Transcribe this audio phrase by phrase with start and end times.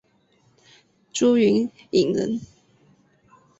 [1.13, 2.41] 朱云影人。